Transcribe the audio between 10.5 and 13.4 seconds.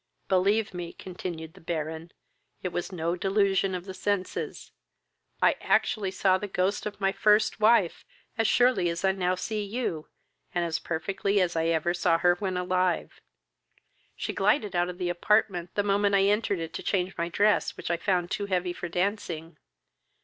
and as perfectly as ever I saw her when alive.